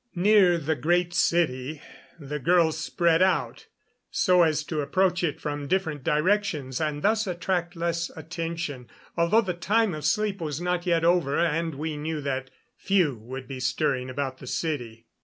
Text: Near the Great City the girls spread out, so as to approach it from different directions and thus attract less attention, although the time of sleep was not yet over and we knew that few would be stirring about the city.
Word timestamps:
Near 0.15 0.57
the 0.57 0.73
Great 0.73 1.13
City 1.13 1.79
the 2.19 2.39
girls 2.39 2.79
spread 2.79 3.21
out, 3.21 3.67
so 4.09 4.41
as 4.41 4.63
to 4.63 4.81
approach 4.81 5.23
it 5.23 5.39
from 5.39 5.67
different 5.67 6.03
directions 6.03 6.81
and 6.81 7.03
thus 7.03 7.27
attract 7.27 7.75
less 7.75 8.09
attention, 8.17 8.87
although 9.15 9.41
the 9.41 9.53
time 9.53 9.93
of 9.93 10.03
sleep 10.03 10.41
was 10.41 10.59
not 10.59 10.87
yet 10.87 11.05
over 11.05 11.37
and 11.37 11.75
we 11.75 11.97
knew 11.97 12.19
that 12.21 12.49
few 12.75 13.15
would 13.15 13.47
be 13.47 13.59
stirring 13.59 14.09
about 14.09 14.39
the 14.39 14.47
city. 14.47 15.05